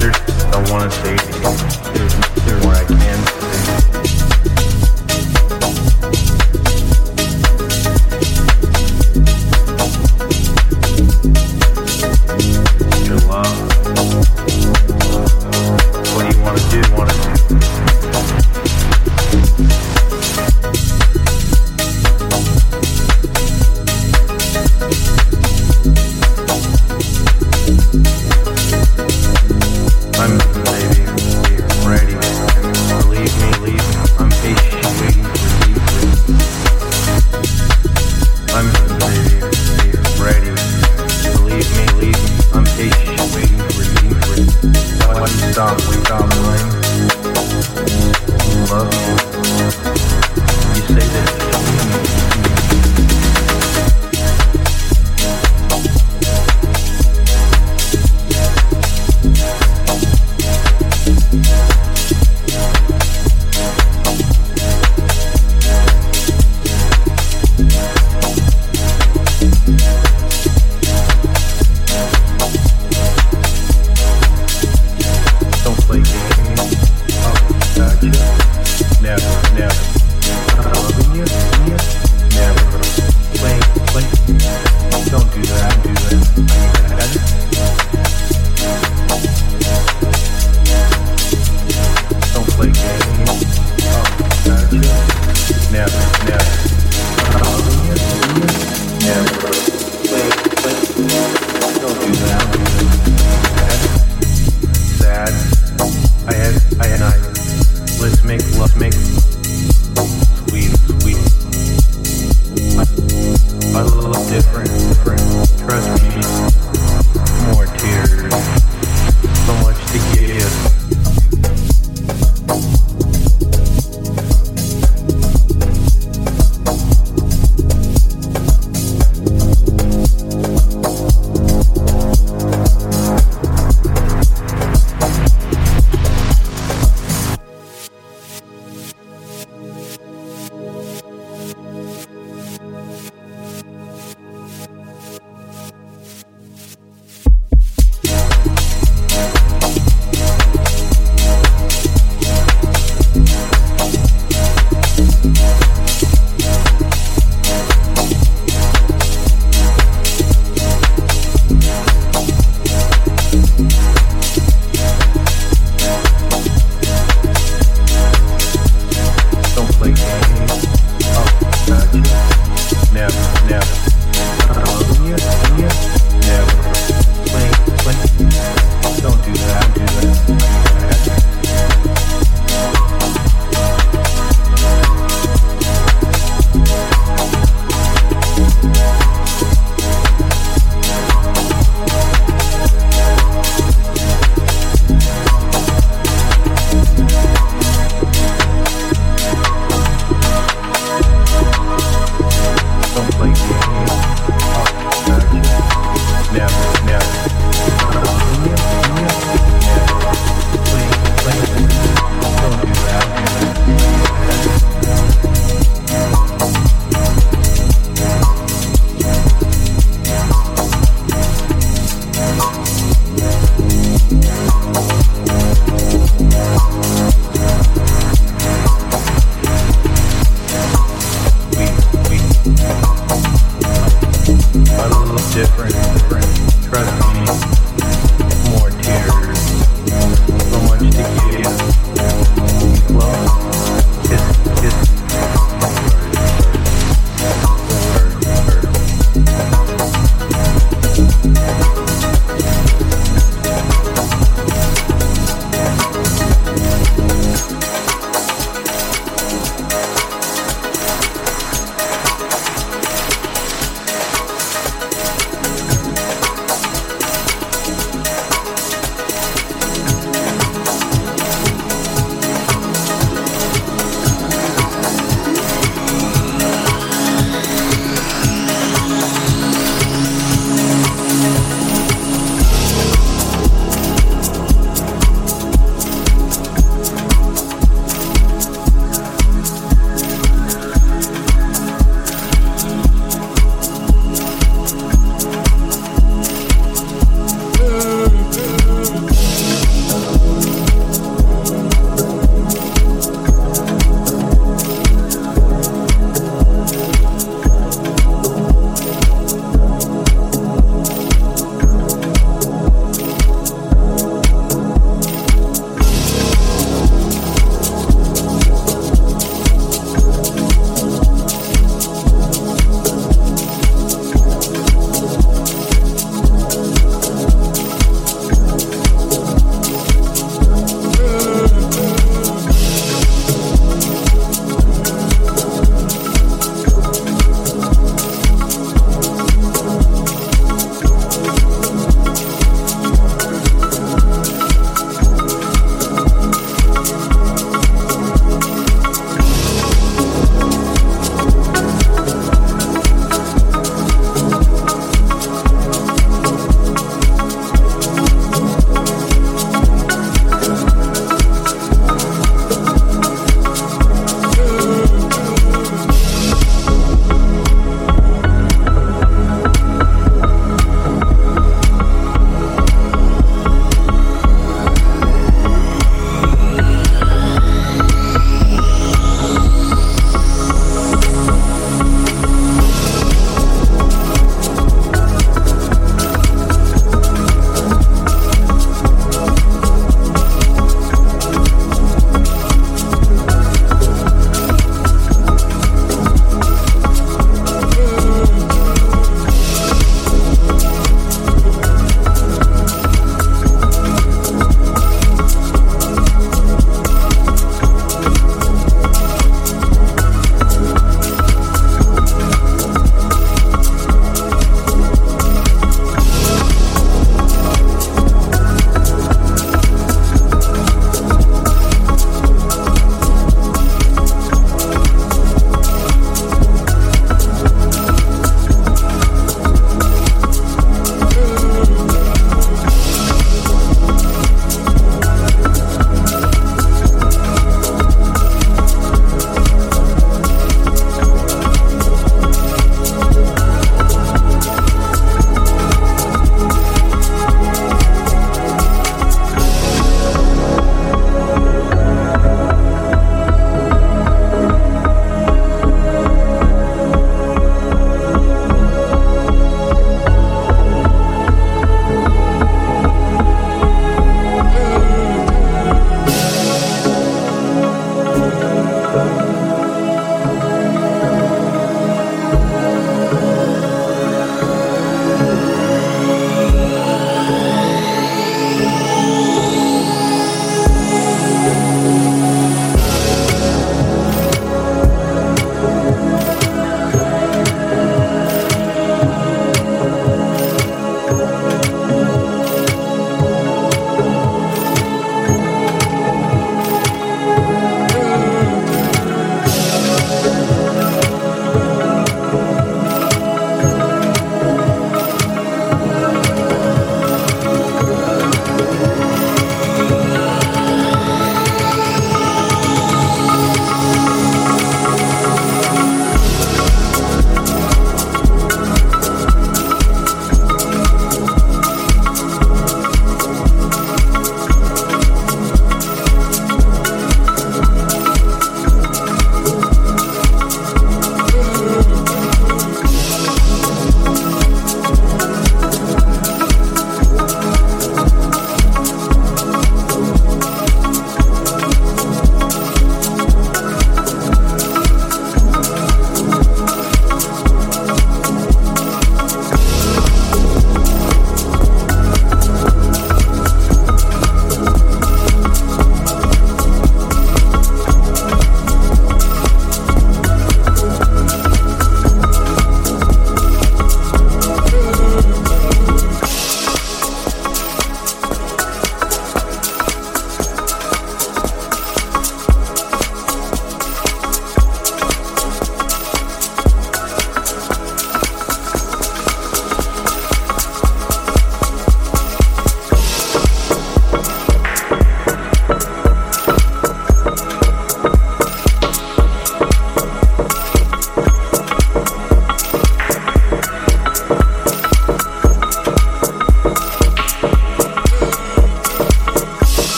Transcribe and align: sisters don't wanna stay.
sisters 0.00 0.44
don't 0.50 0.70
wanna 0.70 0.90
stay. 0.90 1.99